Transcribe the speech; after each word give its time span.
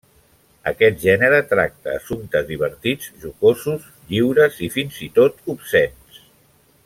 Aquest 0.69 0.95
gènere 1.03 1.41
tracta 1.51 1.91
assumptes 1.97 2.47
divertits, 2.47 3.11
jocosos, 3.25 3.87
lliures 4.13 4.59
i 4.69 4.75
fins 4.77 4.99
i 5.09 5.11
tot 5.19 5.51
obscens. 5.57 6.23